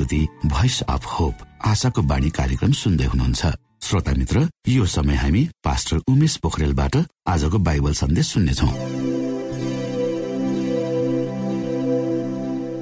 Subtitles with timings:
[0.00, 1.34] प्रस्तुति voice of hope
[1.68, 3.42] आशाको बाणी कार्यक्रम सुन्दै हुनुहुन्छ।
[3.84, 6.94] श्रोता मित्र यो समय हामी पास्टर उमेश पोखरेलबाट
[7.28, 8.68] आजको बाइबल सन्देश सुन्नेछौ।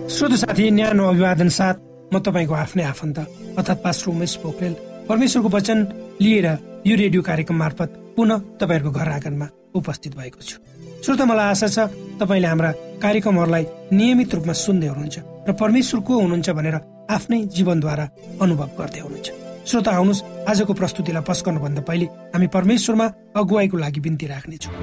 [0.09, 1.76] श्रोत साथी न्यानो अभिवादन साथ
[2.15, 3.19] म तपाईँको आफ्नै आफन्त
[3.59, 4.75] अर्थात् पास्टर उमेश पोखरेल।
[5.09, 5.79] परमेश्वरको वचन
[6.23, 6.47] लिएर
[6.87, 10.56] यो रेडियो कार्यक्रम मार्फत पुनः तपाईँहरूको घर आँगनमा उपस्थित भएको छु।
[11.03, 11.79] श्रोता मलाई आशा छ
[12.23, 12.70] तपाईँले हाम्रा
[13.03, 15.19] कार्यक्रमहरूलाई नियमित रूपमा सुन्दै हुनुहुन्छ
[15.49, 18.05] र परमेश्वर को हुनुहुन्छ भनेर आफ्नै जीवनद्वारा
[18.44, 19.28] अनुभव गर्दै हुनुहुन्छ।
[19.64, 22.06] श्रोता आउनुहोस्। आजको प्रस्तुतिलाई पस्कनुभन्दा पहिले
[22.37, 24.75] हामी परमेश्वरमा अगुवाईको लागि बिन्ती राख्नेछौँ।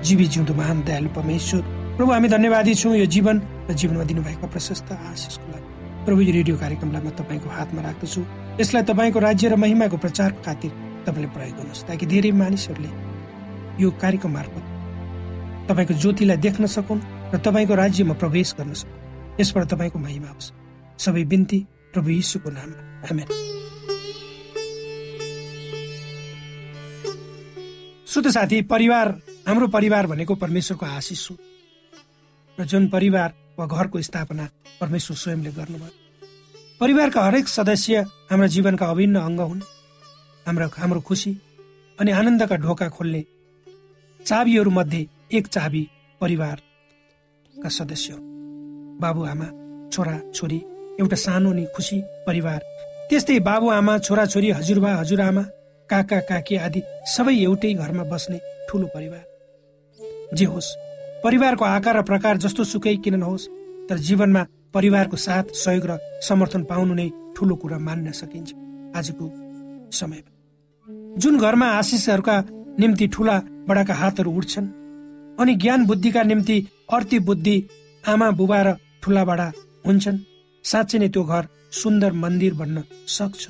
[0.00, 1.60] जीवी जिउँदो महान दयालु परमेश्वर।
[1.96, 3.36] प्रभु हामी धन्यवादी छौँ यो जीवन
[3.68, 5.68] र जीवनमा दिनुभएको प्रशस्त आशिषको लागि।
[6.04, 8.20] प्रभु यो रेडियो कार्यक्रमलाई म तपाईँको हातमा राख्दछु।
[8.60, 10.70] यसलाई तपाईँको राज्य र महिमाको प्रचारको खातिर
[11.04, 12.90] तपाईँले प्रयोग गर्नुहोस् ताकि धेरै मानिसहरूले
[13.76, 14.64] यो कार्यक्रम मार्फत
[15.68, 17.00] तपाईँको ज्योतिलाई देख्न सकुन्।
[17.32, 20.52] र तपाईँको राज्यमा प्रवेश गर्न सकुन् यसबाट तपाईँको महिमा होस्।
[20.98, 23.26] सबै बिन्ती प्रभु यीशुको नाममा। आमेन।
[28.06, 29.08] श्रोत साथी परिवार
[29.48, 31.36] हाम्रो परिवार भनेको परमेश्वरको आशिष हो।
[32.60, 34.48] र जुन परिवार वा घरको स्थापना
[34.80, 35.90] परमेश्वर स्वयंले गर्नुभयो।
[36.80, 38.00] परिवारका हरेक सदस्य
[38.30, 39.60] हाम्रा जीवनका अभिन्न अङ्ग हुन्।
[40.46, 41.40] हाम्रो हाम्रो खुसी
[42.00, 43.24] अनि आनन्दका ढोका खोल्ने
[44.26, 45.88] चाबीहरूमध्ये एक चाबी
[47.62, 48.14] परिवारका सदस्य
[49.00, 49.46] बाबुआमा
[49.92, 50.58] छोरा छोरी
[51.00, 52.60] एउटा सानो नि खुसी परिवार।
[53.08, 55.42] त्यस्तै बाबुआमा छोराछोरी हजुरबा हजुरआमा
[55.90, 58.38] काका काकी आदि सबै एउटै घरमा बस्ने
[58.68, 59.24] ठुलो परिवार।
[60.34, 60.74] जे होस्
[61.24, 63.50] परिवारको आकार र प्रकार जस्तो सुकै किन नहोस्
[63.88, 64.42] तर जीवनमा
[64.74, 68.50] परिवारको साथ सहयोग र समर्थन पाउनु नै ठुलो कुरा मान्न सकिन्छ।
[68.98, 69.24] आजको
[69.92, 70.30] समयमा।
[71.18, 72.36] जुन घरमा आशिषहरूका
[72.80, 73.36] निम्ति ठुला
[73.68, 74.81] बडाका हातहरू उठ्छन्
[75.40, 76.56] अनि ज्ञान बुद्धिका निम्ति
[76.92, 77.56] अर्ती बुद्धि
[78.04, 79.46] आमा बुबा र ठुला बडा
[79.86, 80.18] हुन्छन्।
[80.64, 83.42] साँच्चै नै त्यो घर सुन्दर मन्दिर बन्न सक्छ।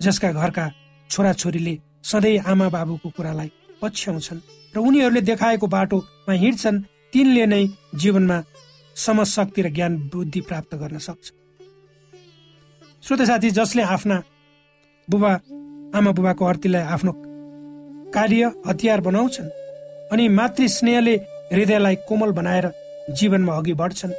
[0.00, 0.64] जसका घरका
[1.10, 3.50] छोराछोरीले सधैँ आमा बाबुको कुरालाई
[3.82, 7.62] पछ्याउँछन् र उनीहरूले देखाएको बाटोमा हिँड्छन् तिनले नै
[7.94, 8.38] जीवनमा
[8.96, 11.26] समशक्ति र ज्ञान बुद्धि प्राप्त गर्न सक्छ।
[13.02, 14.22] श्रोत साथी जसले आफ्ना
[15.08, 15.32] बुबा
[15.94, 17.12] आमा बुबाको अर्तीलाई आफ्नो
[18.14, 19.54] कार्य हतियार बनाउँछन्
[20.12, 21.14] अनि मातृ स्नेहले
[21.52, 22.66] हृदयलाई कोमल बनाएर
[23.18, 24.12] जीवनमा अघि बढ्छन्।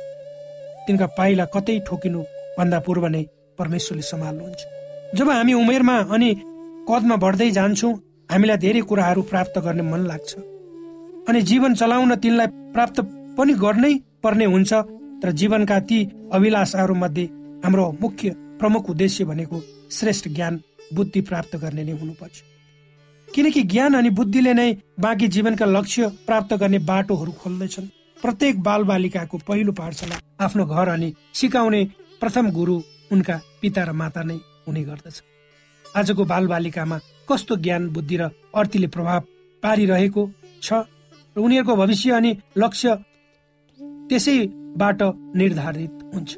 [0.88, 2.20] तिनका पाइला कतै ठोकिनु
[2.58, 3.24] भन्दा पूर्व नै
[3.60, 4.62] परमेश्वरले सम्हाल्नुहुन्छ।
[5.18, 6.30] जब हामी उमेरमा अनि
[6.90, 7.94] कदमा बढ्दै जान्छौँ
[8.30, 10.32] हामीलाई धेरै कुराहरू प्राप्त गर्ने मन लाग्छ।
[11.30, 12.98] अनि जीवन चलाउन तिनलाई प्राप्त
[13.38, 14.72] पनि गर्नै पर्ने हुन्छ
[15.22, 15.98] तर जीवनका ती
[16.36, 17.26] अभिलाषाहरू मध्ये
[17.64, 18.30] हाम्रो मुख्य
[18.60, 19.58] प्रमुख उद्देश्य भनेको
[19.92, 20.54] श्रेष्ठ ज्ञान
[20.96, 22.36] बुद्धि प्राप्त गर्ने नै हुनुपर्छ।
[23.38, 27.86] किनकि ज्ञान अनि बुद्धिले नै बाँकी जीवनका लक्ष्य प्राप्त गर्ने बाटोहरू खोल्दछन्।
[28.18, 31.84] प्रत्येक बाल बालिकाको पहिलो पाठशाला आफ्नो घर अनि सिकाउने
[32.22, 32.82] प्रथम गुरु
[33.14, 35.22] उनका पिता र माता नै हुने गर्दछ।
[35.86, 36.98] आजको बाल बालिकामा
[37.30, 39.22] कस्तो ज्ञान बुद्धि र अर्थीले प्रभाव
[39.64, 40.24] पारिरहेको
[40.64, 40.74] छ
[41.36, 42.98] र उनीहरूको भविष्य अनि लक्ष्य
[44.10, 45.02] त्यसैबाट
[45.38, 46.30] निर्धारित हुन्छ।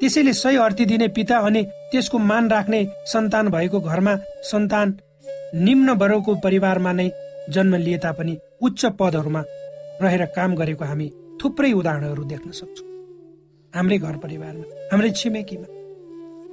[0.00, 1.62] त्यसैले सही अर्थी दिने पिता अनि
[1.92, 4.16] त्यसको मान राख्ने सन्तान भएको घरमा
[4.50, 5.00] सन्तान
[5.54, 7.08] निम्न वर्गको परिवारमा नै
[7.54, 9.42] जन्म लिए तापनि उच्च पदहरूमा
[10.02, 11.06] रहेर काम गरेको हामी
[11.40, 12.88] थुप्रै उदाहरणहरू देख्न सक्छौँ।
[13.74, 15.66] हाम्रै घर परिवारमा हाम्रै छिमेकीमा।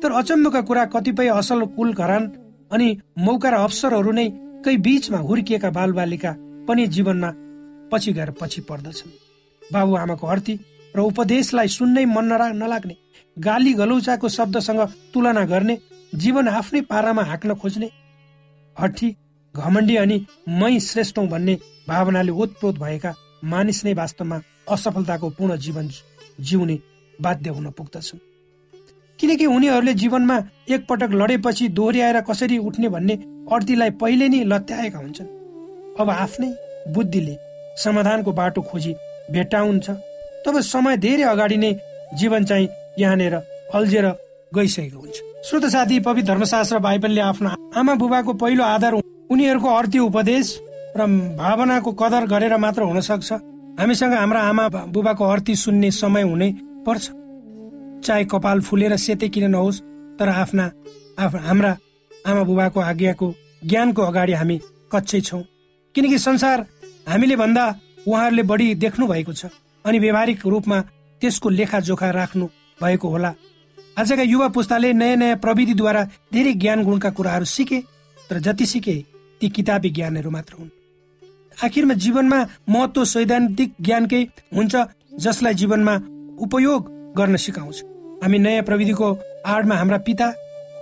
[0.01, 2.23] तर अचम्मका कुरा कतिपय असल कुल घरान
[2.71, 4.27] अनि मौका र अवसरहरू नै
[4.65, 6.31] कै बीचमा हुर्किएका बालबालिका
[6.67, 7.29] पनि जीवनमा
[7.91, 9.11] पछि गएर पछि पर्दछन्।
[9.61, 10.53] बाबुआमाको अर्थी
[10.95, 12.31] र उपदेशलाई सुन्नै मन
[12.61, 12.95] नलाग्ने
[13.37, 14.81] गाली गलौचाको शब्दसँग
[15.13, 15.75] तुलना गर्ने
[16.13, 17.89] जीवन आफ्नै पारामा हाँक्न खोज्ने
[18.79, 19.15] हठी
[19.55, 23.13] घमण्डी अनि मै श्रेष्ठौँ भन्ने भावनाले ओतप्रोत भएका
[23.43, 25.89] मानिस नै वास्तवमा असफलताको पूर्ण जीवन
[26.39, 26.77] जिउने
[27.21, 28.19] बाध्य हुन पुग्दछन्।
[29.19, 30.37] किनकि उनीहरूले जीवनमा
[30.69, 33.13] एकपटक लडेपछि दोहोऱ्याएर कसरी उठ्ने भन्ने
[33.51, 35.27] अर्थीलाई पहिले नै लत्याएका हुन्छन्।
[35.99, 36.51] अब आफ्नै
[36.93, 37.35] बुद्धिले
[37.83, 38.93] समाधानको बाटो खोजी
[39.31, 39.89] भेट्टाउँछ।
[40.45, 41.73] तब समय धेरै अगाडि नै
[42.17, 42.67] जीवन चाहिँ
[42.99, 43.35] यहाँनिर
[43.73, 44.05] अल्झेर
[44.55, 50.47] गइसकेको हुन्छ। श्रोत साथी पवित्र धर्मशास्त्र बाइबलले आफ्नो आमा बुबाको पहिलो आधार उनीहरूको अर्थी उपदेश
[50.97, 51.05] र
[51.37, 53.31] भावनाको कदर गरेर मात्र हुन सक्छ
[53.79, 56.51] हामीसँग हाम्रा आमा बुबाको अर्थी सुन्ने समय हुनै
[56.85, 57.09] पर्छ।
[58.05, 59.81] चाहे कपाल फुलेर सेतै किन नहोस्
[60.19, 60.65] तर आफ्ना
[61.17, 61.71] हाम्रा
[62.11, 63.33] आमा बुबाको आज्ञाको
[63.65, 64.61] ज्ञानको अगाडि हामी
[64.93, 65.43] कच्चै छौँ।
[65.95, 66.65] किनकि संसार
[67.09, 67.65] हामीले भन्दा
[68.07, 69.49] उहाँहरूले बढी देख्नु भएको छ
[69.85, 70.81] अनि व्यवहारिक रूपमा
[71.21, 72.45] त्यसको लेखाजोखा राख्नु
[72.79, 73.33] भएको होला।
[73.97, 77.79] आजका युवा पुस्ताले नयाँ नयाँ प्रविधिद्वारा धेरै ज्ञान गुणका कुराहरू सिके
[78.29, 78.95] तर जति सिके
[79.41, 80.69] ती किताबी ज्ञानहरू मात्र हुन्।
[81.63, 84.21] आखिरमा जीवनमा महत्व सैद्धान्तिक ज्ञानकै
[84.55, 84.75] हुन्छ
[85.19, 85.95] जसलाई जीवनमा
[86.39, 87.83] उपयोग गर्न सिकाउँछ।
[88.23, 89.07] हामी नयाँ प्रविधिको
[89.45, 90.27] आडमा हाम्रा पिता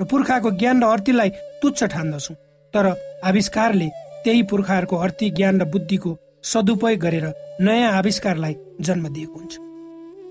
[0.01, 1.29] र पुर्खाको ज्ञान र अर्थीलाई
[1.61, 2.35] तुच्छ ठान्दछौँ।
[2.73, 2.85] तर
[3.25, 3.89] आविष्कारले
[4.23, 6.11] त्यही पुर्खाहरूको अर्थी ज्ञान र बुद्धिको
[6.43, 7.25] सदुपयोग गरेर
[7.61, 9.53] नयाँ आविष्कारलाई जन्म दिएको हुन्छ।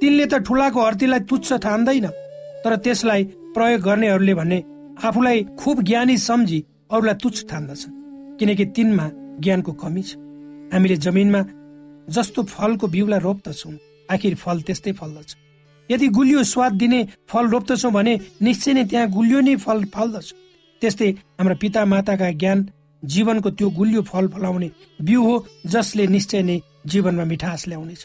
[0.01, 2.09] तिनले त ठुलाको अर्थीलाई तुच्छ ठान्दैन।
[2.65, 3.25] तर त्यसलाई
[3.55, 4.59] प्रयोग गर्नेहरूले भने
[5.07, 6.59] आफूलाई खुब ज्ञानी सम्झी
[6.93, 7.97] अरूलाई तुच्छ ठान्दछन्
[8.39, 9.07] किनकि तिनमा
[9.43, 10.17] ज्ञानको कमी छ।
[10.73, 11.41] हामीले जमिनमा
[12.09, 13.75] जस्तो फलको बिउलाई रोप्दछौँ
[14.11, 15.37] आखिर फल त्यस्तै फल्दछ।
[15.91, 20.27] यदि गुलियो स्वाद दिने फल रोप्दछौँ भने निश्चय नै त्यहाँ गुलियो नै फल फल्दछ।
[20.83, 22.59] त्यस्तै हाम्रा पिता माताका ज्ञान
[23.03, 24.69] जीवनको त्यो गुलियो फल फलाउने
[25.01, 25.35] बिउ हो
[25.67, 28.01] जसले निश्चय नै जीवनमा मिठास ल्याउनेछ।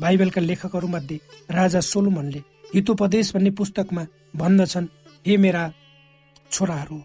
[0.00, 1.16] बाइबलका लेखकहरू मध्ये
[1.50, 2.40] राजा सोलुमनले
[2.74, 4.02] हितोपदेश भन्ने पुस्तकमा
[4.36, 4.86] भन्दछन्
[5.26, 5.62] हे मेरा
[6.52, 6.98] छोराहरू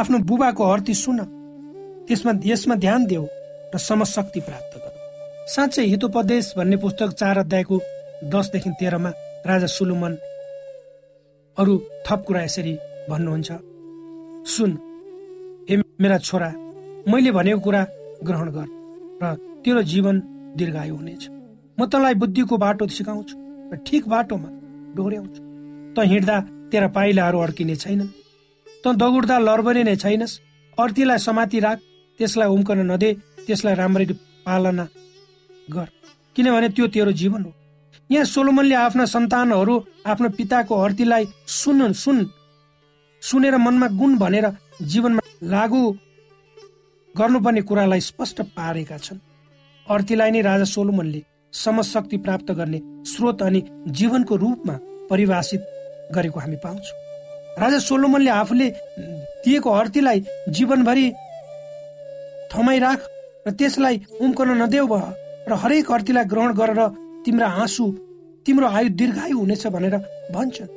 [0.00, 1.18] आफ्नो बुबाको हर्ती सुन।
[2.08, 3.24] त्यसमा यसमा ध्यान देऊ
[3.74, 4.92] र समशक्ति प्राप्त गर।
[5.46, 7.76] साँच्चै हितोपदेश भन्ने पुस्तक चार अध्यायको
[8.32, 9.10] दसदेखि तेह्रमा
[9.46, 10.14] राजा सुलुमन
[11.56, 11.74] अरू
[12.06, 12.74] थप कुरा यसरी
[13.10, 13.50] भन्नुहुन्छ।
[14.48, 14.70] सुन
[15.70, 16.50] हे मेरा छोरा
[17.08, 17.82] मैले भनेको कुरा
[18.24, 18.68] ग्रहण गर
[19.22, 19.34] र
[19.64, 20.16] तेरो जीवन
[20.58, 21.22] दीर्घायु हुनेछ।
[21.78, 23.37] म तँलाई बुद्धिको बाटो सिकाउँछु।
[23.72, 24.48] र ठिक बाटोमा
[24.96, 25.40] डोर्याउँछु
[25.94, 26.36] त हिँड्दा
[26.70, 28.08] तेरा पाइलाहरू अड्किने छैनन्।
[28.84, 30.40] त दगुड्दा लर्बने छैनस्।
[30.78, 31.78] अर्थीलाई समाति राख
[32.20, 33.10] त्यसलाई उम्कन नदे
[33.46, 34.14] त्यसलाई राम्ररी
[34.46, 34.84] पालना
[35.68, 35.88] गर।
[36.36, 37.52] किनभने त्यो तेरो जीवन हो।
[38.10, 39.74] यहाँ सोलोमनले आफ्ना सन्तानहरू
[40.06, 42.18] आफ्नो पिताको अर्थीलाई सुन सुन।
[43.22, 44.46] सुनेर मनमा गुण भनेर
[44.82, 45.80] जीवनमा लागू
[47.14, 49.18] गर्नुपर्ने कुरालाई स्पष्ट पारेका छन्।
[49.86, 51.20] अर्थीलाई नै राजा सोलोमनले
[51.52, 54.78] समशक्ति प्राप्त गर्ने स्रोत अनि जीवनको रूपमा
[55.10, 55.60] परिभाषित
[56.14, 56.96] गरेको हामी पाउँछौँ।
[57.58, 58.68] राजा सोलोमनले आफूले
[59.44, 61.12] दिएको अर्थीलाई जीवनभरि
[62.52, 63.00] थमाइ राख
[63.46, 65.12] र त्यसलाई उम्कन नदेऊ भए
[65.48, 66.80] र हरेक अर्थीलाई ग्रहण गरेर
[67.24, 67.84] तिम्रा आँसु
[68.46, 69.96] तिम्रो आयु दीर्घायु हुनेछ भनेर
[70.32, 70.68] भन्छन्।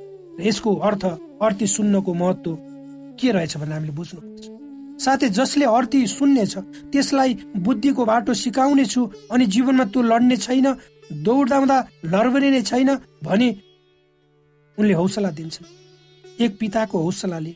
[0.42, 1.04] यसको अर्थ
[1.42, 2.52] अर्थी सुन्नको महत्व
[3.20, 4.61] के रहेछ भनेर हामीले बुझ्नुपर्छ।
[5.04, 6.54] साथै जसले अर्थी सुन्नेछ
[6.92, 7.34] त्यसलाई
[7.66, 10.68] बुद्धिको बाटो सिकाउने छु अनि जीवनमा त्यो लड्ने छैन
[11.26, 11.78] दौडाउँदा
[12.14, 12.90] लर्बने छैन
[13.24, 13.50] भने
[14.78, 17.54] उनले हौसला दिन्छन् एक पिताको हौसलाले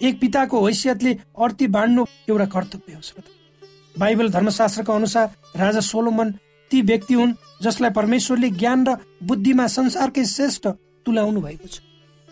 [0.00, 1.12] एक पिताको हैसियतले
[1.44, 3.30] अर्थी बाँड्नु एउटा कर्तव्य हो श्रोता।
[3.98, 6.30] बाइबल धर्मशास्त्रको अनुसार राजा सोलोमन
[6.70, 8.96] ती व्यक्ति हुन् जसलाई परमेश्वरले ज्ञान र
[9.26, 10.66] बुद्धिमा संसारकै श्रेष्ठ
[11.06, 11.80] तुल्याउनु भएको छ।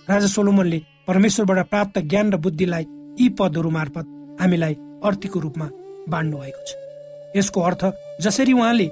[0.09, 0.79] राजा सोलोमनले
[1.09, 2.85] परमेश्वरबाट प्राप्त ज्ञान र बुद्धिलाई
[3.21, 4.07] यी पदहरू मार्फत
[4.41, 4.75] हामीलाई
[5.05, 5.69] अर्थीको रूपमा
[6.09, 6.71] बाँड्नु भएको छ।
[7.37, 7.85] यसको अर्थ
[8.23, 8.91] जसरी उहाँले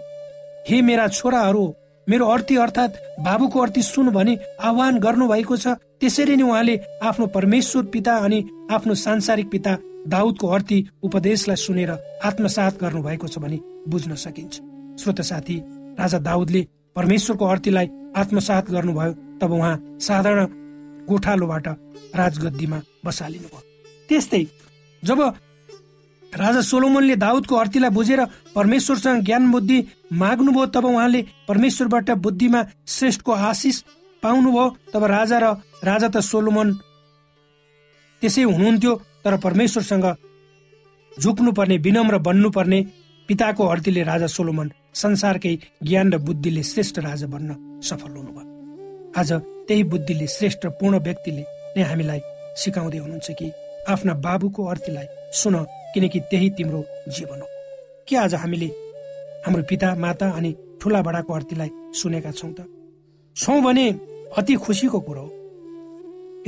[0.68, 1.64] हे मेरा छोराहरू
[2.06, 7.26] मेरो अर्थी अर्थात् बाबुको अर्थी सुन भनी आह्वान गर्नु भएको छ। त्यसरी नै उहाँले आफ्नो
[7.36, 8.38] परमेश्वर पिता अनि
[8.72, 9.76] आफ्नो सांसारिक पिता
[10.08, 11.90] दाउदको अर्थी उपदेशलाई सुनेर
[12.24, 14.54] आत्मसात गर्नु भएको छ भनी बुझ्न सकिन्छ।
[15.00, 15.56] श्रोत साथी
[15.98, 20.46] राजा दाउदले परमेश्वरको अर्थीलाई आत्मसात गर्नुभयो तब उहाँ साधारण
[21.08, 21.66] गोठालोबाट
[22.14, 23.62] राजगद्दीमा बसालिनु भयो
[24.08, 24.44] त्यस्तै
[25.04, 25.20] जब
[26.32, 28.20] राजा सोलोमनले दाउदको अर्थीलाई बुझेर
[28.54, 29.78] परमेश्वरसँग ज्ञान बुद्धि
[30.12, 33.76] माग्नुभयो तब उहाँले परमेश्वरबाट बुद्धिमा श्रेष्ठको आशिष
[34.22, 35.46] पाउनुभयो। तब राजा र
[35.84, 36.68] राजा त सोलोमन
[38.22, 38.92] त्यसै हुनुहुन्थ्यो
[39.24, 40.06] तर परमेश्वरसँग
[41.12, 42.80] झुक्नुपर्ने विनम्र बन्नुपर्ने
[43.28, 47.50] पिताको अर्थीले राजा सोलोमन। संसारकै ज्ञान र बुद्धिले श्रेष्ठ राजा बन्न
[47.82, 49.30] सफल हुनुभयो। आज
[49.66, 51.44] त्यही बुद्धिले श्रेष्ठ पूर्ण व्यक्तिले
[51.76, 52.20] नै हामीलाई
[52.58, 53.46] सिकाउँदै हुनुहुन्छ कि
[53.88, 55.54] आफ्ना बाबुको अर्थीलाई सुन
[55.94, 57.46] किनकि त्यही तिम्रो जीवन हो।
[58.08, 58.66] के आज हामीले
[59.46, 62.66] हाम्रो पिता माता अनि ठुला बडाको अर्थीलाई सुनेका छौँ त?
[63.36, 63.86] छौँ भने
[64.38, 65.30] अति खुसीको कुरो हो।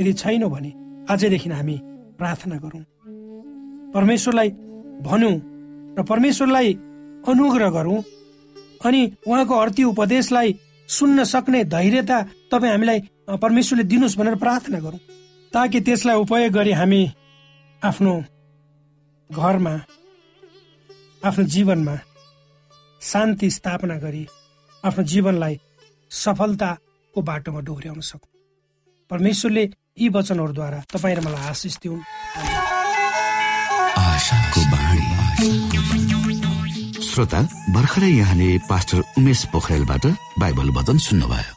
[0.01, 0.71] यदि छैनौँ भने
[1.09, 1.77] आजैदेखि हामी
[2.17, 2.83] प्रार्थना गरौँ।
[3.93, 4.49] परमेश्वरलाई
[5.07, 5.35] भनौँ
[5.97, 6.73] र परमेश्वरलाई
[7.27, 8.03] अनुग्रह गरौँ
[8.85, 10.55] अनि उहाँको अर्थी उपदेशलाई
[10.89, 12.99] सुन्न सक्ने धैर्यता तपाईँ हामीलाई
[13.41, 14.99] परमेश्वरले दिनुहोस् भनेर प्रार्थना गरौँ
[15.53, 17.01] ताकि त्यसलाई उपयोग गरी हामी
[17.83, 18.13] आफ्नो
[19.29, 19.71] घरमा
[21.25, 21.95] आफ्नो जीवनमा
[23.01, 24.25] शान्ति स्थापना गरी
[24.85, 25.59] आफ्नो जीवनलाई
[26.11, 28.31] सफलताको बाटोमा डोर्याउन सकौँ।
[29.09, 29.63] परमेश्वरले
[29.99, 32.01] यी वचनहरूद्वारा तपाईँ र मलाई आशिष दिउन्।
[37.03, 37.41] श्रोता
[37.73, 40.05] भर्खरै यहाँले पास्टर उमेश पोखरेलबाट
[40.39, 41.56] बाइबल वचन सुन्नुभयो।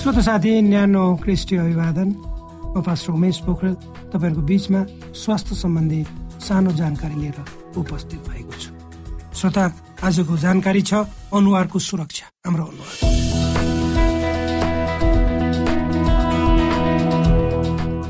[0.00, 2.08] श्रोत साथी न्यानो क्रिस्टी अभिवादन।
[2.72, 3.74] म पास्टर उमेश पोखरेल
[4.08, 4.80] तपाईँहरूको बिचमा
[5.12, 6.00] स्वास्थ्य सम्बन्धी
[6.40, 7.38] सानो जानकारी लिएर
[7.76, 8.70] उपस्थित भएको छु।
[9.36, 9.64] श्रोता
[10.00, 11.04] आजको जानकारी छ
[11.36, 12.96] अनुहारको सुरक्षा हाम्रो अनुहार।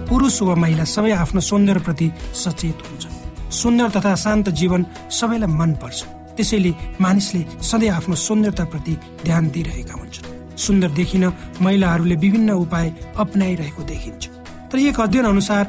[0.07, 3.05] पुरुष वा महिला सबै आफ्नो सौन्दर्यप्रति सचेत हुन्छ
[3.50, 5.98] सुन्दर तथा शान्त जीवन सबैलाई मन पर्छ
[6.38, 6.72] त्यसैले
[7.03, 8.94] मानिसले सधैँ आफ्नो सौन्दर्यताप्रति
[9.26, 10.30] ध्यान दिइरहेका हुन्छन्।
[10.61, 11.25] सुन्दर देखिन
[11.62, 14.29] महिलाहरूले विभिन्न उपाय अप्नाइरहेको देखिन्छ।
[14.70, 15.64] तर एक अध्ययन अनुसार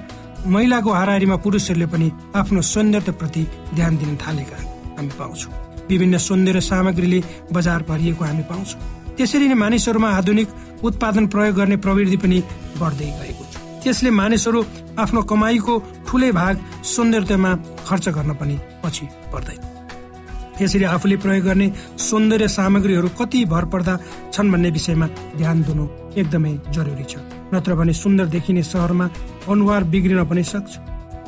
[0.46, 3.44] महिलाको हाराहारीमा पुरुषहरूले पनि आफ्नो सौन्दर्यप्रति
[3.76, 4.58] ध्यान दिन थालेका
[4.98, 5.54] हामी पाउँछौँ।
[5.90, 7.22] विभिन्न सौन्दर्य सामग्रीले
[7.54, 8.82] बजार भरिएको हामी पाउँछौँ।
[9.18, 10.50] त्यसरी नै मानिसहरूमा आधुनिक
[10.84, 12.44] उत्पादन प्रयोग गर्ने प्रवृत्ति पनि
[12.80, 14.60] बढ्दै गएको छ। त्यसले मानिसहरू
[15.00, 15.74] आफ्नो कमाईको
[16.08, 17.52] ठुलै भाग सौन्दर्यमा
[17.88, 19.71] खर्च गर्न पनि पछि पर्दैन।
[20.62, 21.68] यसरी आफूले प्रयोग गर्ने
[22.00, 23.94] सौन्दर्य सामग्रीहरू कति भर पर्दा
[24.34, 25.86] छन् भन्ने विषयमा ध्यान दिनु
[26.18, 27.18] एकदमै जरुरी छ।
[27.54, 29.06] नत्र भने सुन्दर देखिने सहरमा
[29.50, 30.72] अनुहार बिग्रिन पनि सक्छ।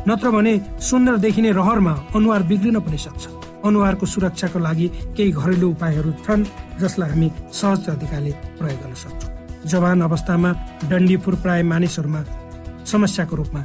[0.08, 3.24] नत्र भने सुन्दर देखिने रहरमा अनुहार बिग्रिन पनि सक्छ।
[3.66, 6.44] अनुहारको सुरक्षाको लागि केही घरेलु उपायहरू छन्
[6.82, 9.32] जसलाई हामी सहज तरिकाले प्रयोग गर्न सक्छौँ।
[9.72, 10.50] जवान अवस्थामा
[10.90, 12.22] डन्डीफुर प्राय मानिसहरूमा
[12.92, 13.62] समस्याको रूपमा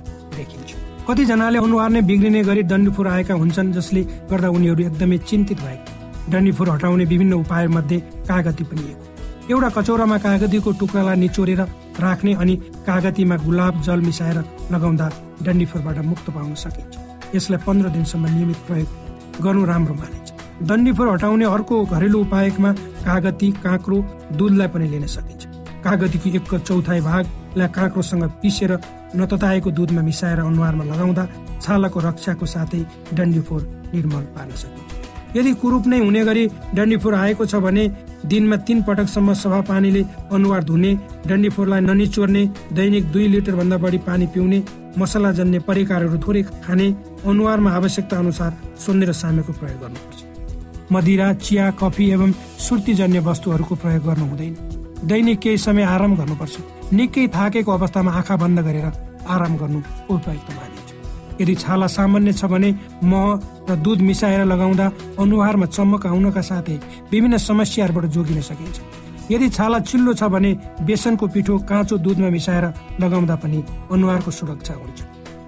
[1.09, 5.93] कतिजनाले अनुहार नै बिग्रिने गरी डन्डीफोर आएका हुन्छन् जसले गर्दा उनीहरू एकदमै चिन्तित भएका
[6.33, 11.61] डन्डीफोर हटाउने विभिन्न उपाय मध्ये कागती पनि एक एउटा कचौरामा कागतीको टुक्रालाई निचोरेर
[12.05, 12.55] राख्ने अनि
[12.89, 14.39] कागतीमा गुलाब जल मिसाएर
[14.73, 15.07] लगाउँदा
[15.49, 16.95] डन्डीफोरबाट मुक्त पाउन सकिन्छ।
[17.37, 20.29] यसलाई पन्ध्र दिनसम्म नियमित प्रयोग गर्नु राम्रो मानिन्छ।
[20.69, 22.71] डन्डीफोर हटाउने अर्को घरेलु उपायमा
[23.09, 23.97] कागती काँक्रो
[24.37, 25.43] दुधलाई पनि लिन सकिन्छ।
[25.85, 27.01] कागतीको एक चौथाइ
[27.59, 28.73] भागलाई काँक्रोसँग पिसेर
[29.17, 31.25] नतताएको दुधमा मिसाएर अनुहारमा लगाउँदा
[31.63, 32.81] छालाको रक्षाको साथै
[33.15, 33.63] डन्डीफोर
[33.95, 36.45] निर्मल पार्न सकिन्छ यदि कुरूप नै हुने गरी
[36.75, 37.85] डन्डीफोर आएको छ भने
[38.31, 40.93] दिनमा तीन पटकसम्म सफा पानीले अनुहार धुने
[41.27, 42.43] डन्डीफोरलाई ननिचोर्ने
[42.73, 44.63] दैनिक दुई लिटर भन्दा बढी पानी पिउने
[44.99, 46.87] मसला जन्ने परिकारहरू थोरै खाने
[47.27, 48.51] अनुहारमा आवश्यकता अनुसार
[48.87, 52.33] सौन्दर्य सामेको प्रयोग गर्नुपर्छ। मदिरा चिया कफी एवं
[52.67, 54.55] सुर्तीजन्य वस्तुहरूको प्रयोग गर्नु हुँदैन।
[55.05, 56.57] दैनिक केही समय आराम गर्नुपर्छ।
[56.93, 58.87] निकै थाकेको अवस्थामा आँखा बन्द गरेर
[59.29, 59.79] आराम गर्नु
[60.11, 60.91] उपयुक्त मानिन्छ।
[61.41, 62.71] यदि छाला सामान्य छ भने
[63.05, 63.27] मह
[63.69, 64.87] र दुध मिसाएर लगाउँदा
[65.21, 66.77] अनुहारमा चमक आउनका साथै
[67.13, 68.79] विभिन्न समस्याहरूबाट जोगिन सकिन्छ।
[69.31, 70.51] यदि छाला चिल्लो छ भने
[70.83, 72.65] बेसनको पिठो काँचो दुधमा मिसाएर
[73.01, 73.59] लगाउँदा पनि
[73.93, 74.99] अनुहारको सुरक्षा हुन्छ।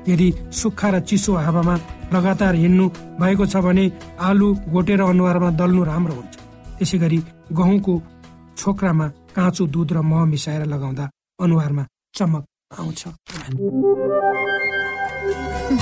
[0.09, 1.75] यदि सुक्खा र चिसो हावामा
[2.15, 2.87] लगातार हिँड्नु
[3.21, 3.85] भएको छ भने
[4.21, 6.35] आलु गोटेर अनुहारमा दल्नु राम्रो हुन्छ।
[6.79, 7.19] त्यसै गरी
[7.53, 7.95] गहुँको
[8.57, 11.05] छोक्रामा काँचो दुध र मह मिसाएर लगाउँदा
[11.43, 11.85] अनुहारमा
[12.17, 12.45] चमक
[12.79, 13.03] आउँछ।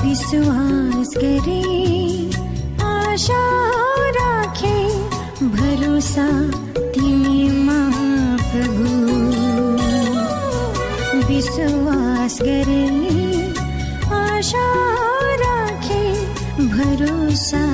[0.02, 1.62] विश्वास गरे
[2.84, 3.42] आशा
[4.18, 4.76] राखे
[5.56, 6.26] भरोसा
[6.94, 7.78] तिमीमा
[8.50, 8.86] प्रभु
[11.28, 12.84] विश्वास गरे
[14.20, 14.66] आशा
[15.42, 16.04] राखे
[16.76, 17.64] भरोसा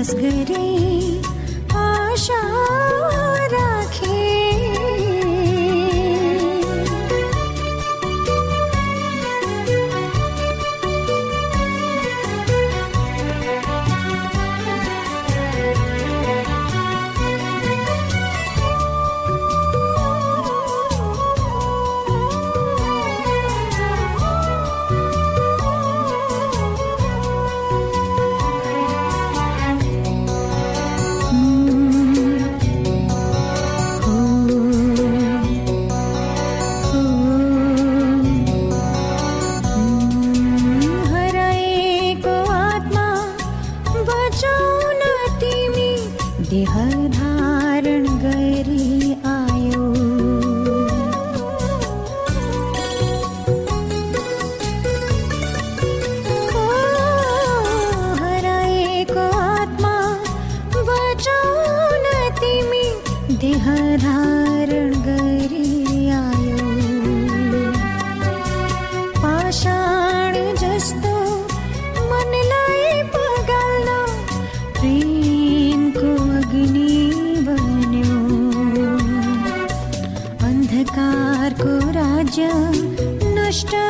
[0.00, 0.89] विश्वास गरे
[83.49, 83.85] विश्वास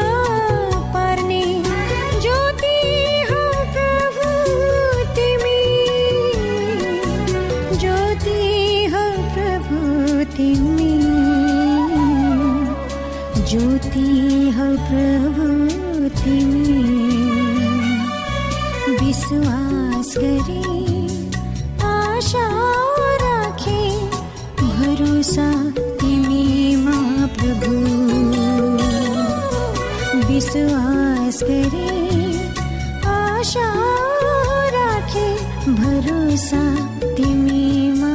[30.52, 31.42] विश्वास
[33.06, 33.66] आशा
[34.74, 35.28] राखे
[35.78, 36.62] भरोसा
[37.16, 38.10] तिमीमा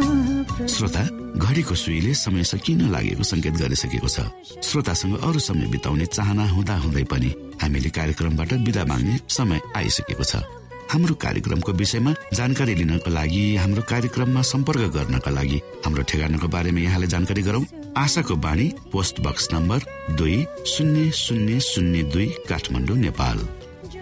[0.67, 1.03] श्रोता
[1.39, 4.27] घडीको सुईले समय सकिन लागेको संकेत गरिसकेको छ?
[4.63, 10.43] श्रोतासँग अरू समय बिताउने चाहना हुँदा हुँदै पनि हामीले कार्यक्रमबाट विदा माग्ने समय आइसकेको छ।
[10.91, 17.09] हाम्रो कार्यक्रमको विषयमा जानकारी लिनको लागि हाम्रो कार्यक्रममा सम्पर्क गर्नका लागि हाम्रो ठेगानाको बारेमा यहाँलाई
[17.09, 17.63] जानकारी गरौं।
[17.97, 19.79] आशाको बाणी पोस्ट बक्स नम्बर
[20.15, 23.37] दुई शून्य शून्य शून्य दुई काठमाडौँ नेपाल।